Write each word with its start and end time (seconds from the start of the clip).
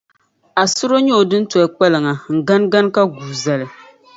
Asuro 0.63 0.93
n-yɛ 1.01 1.15
o 1.21 1.23
dintoli 1.29 1.67
kpalaŋa 1.75 2.13
n-ganigani 2.35 2.89
ka 2.95 3.01
guui 3.11 3.33
zali. 3.43 3.67